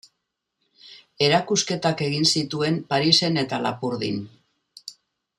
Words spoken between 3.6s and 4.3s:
Lapurdin.